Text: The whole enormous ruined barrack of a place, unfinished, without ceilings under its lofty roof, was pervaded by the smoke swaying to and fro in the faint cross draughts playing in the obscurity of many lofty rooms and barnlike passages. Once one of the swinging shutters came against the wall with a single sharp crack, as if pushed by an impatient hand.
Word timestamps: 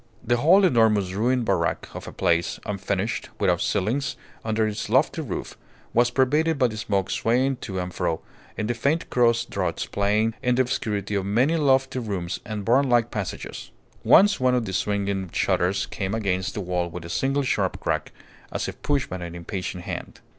The 0.23 0.37
whole 0.37 0.65
enormous 0.65 1.13
ruined 1.13 1.45
barrack 1.45 1.87
of 1.93 2.07
a 2.07 2.11
place, 2.11 2.59
unfinished, 2.65 3.29
without 3.39 3.61
ceilings 3.61 4.15
under 4.43 4.65
its 4.67 4.89
lofty 4.89 5.21
roof, 5.21 5.55
was 5.93 6.09
pervaded 6.09 6.57
by 6.57 6.69
the 6.69 6.77
smoke 6.77 7.11
swaying 7.11 7.57
to 7.57 7.77
and 7.79 7.93
fro 7.93 8.19
in 8.57 8.65
the 8.65 8.73
faint 8.73 9.11
cross 9.11 9.45
draughts 9.45 9.85
playing 9.85 10.33
in 10.41 10.55
the 10.55 10.63
obscurity 10.63 11.13
of 11.13 11.27
many 11.27 11.55
lofty 11.55 11.99
rooms 11.99 12.39
and 12.45 12.65
barnlike 12.65 13.11
passages. 13.11 13.69
Once 14.03 14.39
one 14.39 14.55
of 14.55 14.65
the 14.65 14.73
swinging 14.73 15.29
shutters 15.29 15.85
came 15.85 16.15
against 16.15 16.55
the 16.55 16.61
wall 16.61 16.89
with 16.89 17.05
a 17.05 17.07
single 17.07 17.43
sharp 17.43 17.79
crack, 17.79 18.11
as 18.51 18.67
if 18.67 18.81
pushed 18.81 19.07
by 19.07 19.17
an 19.17 19.35
impatient 19.35 19.83
hand. 19.83 20.19